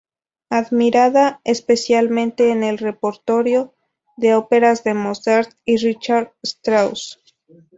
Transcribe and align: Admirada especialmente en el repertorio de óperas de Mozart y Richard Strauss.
Admirada 0.49 1.41
especialmente 1.43 2.49
en 2.49 2.63
el 2.63 2.79
repertorio 2.79 3.75
de 4.17 4.33
óperas 4.33 4.83
de 4.83 4.95
Mozart 4.95 5.51
y 5.63 5.77
Richard 5.77 6.33
Strauss. 6.41 7.19